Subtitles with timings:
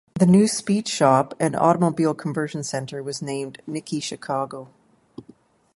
[0.15, 4.69] The New Speed Shop and Automobile Conversion Center was named "Nickey Chicago".